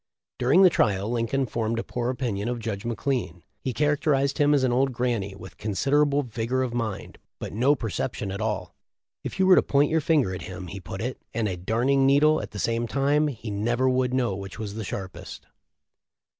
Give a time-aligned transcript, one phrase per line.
[0.39, 3.43] During the trial Lincoln formed a poor opinion of Judge McLean.
[3.59, 7.75] He characterized him as an "old granny," with consid erable vigor of mind, but no
[7.75, 8.73] perception at all.
[9.23, 12.07] "If you were to point your finger at him," he put it, "and a darning
[12.07, 15.45] needle at the same time he never would know which was the sharpest."